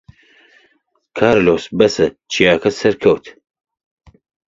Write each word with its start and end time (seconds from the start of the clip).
کارلۆس 1.17 1.63
بەسەر 1.77 2.09
چیاکە 2.31 2.71
سەرکەوت. 2.79 3.25